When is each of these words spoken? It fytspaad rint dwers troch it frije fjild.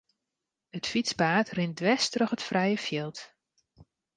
It 0.77 0.85
fytspaad 0.91 1.47
rint 1.57 1.77
dwers 1.79 2.05
troch 2.11 2.35
it 2.35 2.45
frije 2.49 2.79
fjild. 2.85 3.17